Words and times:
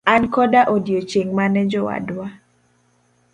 An 0.13 0.23
koda 0.33 0.61
odiochieng' 0.73 1.35
mane 1.37 1.61
jowadwa. 1.71 2.27